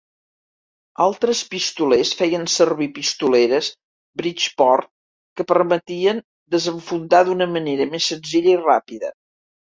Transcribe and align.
Altres 1.03 1.39
pistolers 1.49 2.13
feien 2.21 2.45
servir 2.53 2.87
pistoleres 2.95 3.69
Bridgeport, 4.21 4.87
que 5.39 5.45
permetien 5.51 6.23
desenfundar 6.55 7.21
d'una 7.29 7.49
manera 7.59 7.87
més 7.93 8.09
senzilla 8.13 8.51
i 8.55 8.57
ràpida. 8.63 9.13